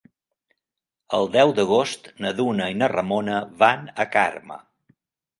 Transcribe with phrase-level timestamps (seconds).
[1.17, 4.57] El deu d'agost na Duna i na Ramona van a Carme.